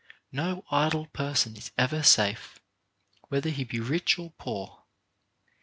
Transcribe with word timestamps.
No 0.31 0.65
idle 0.71 1.05
person 1.05 1.55
is 1.55 1.69
ever 1.77 2.01
safe, 2.01 2.59
whether 3.27 3.51
he 3.51 3.63
be 3.63 3.79
rich 3.79 4.17
or 4.17 4.31
poor. 4.31 4.85